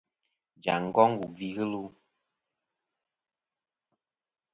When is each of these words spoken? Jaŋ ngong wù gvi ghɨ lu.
Jaŋ 0.63 0.81
ngong 0.89 1.13
wù 1.19 1.25
gvi 1.35 1.47
ghɨ 1.55 1.65
lu. 1.71 1.83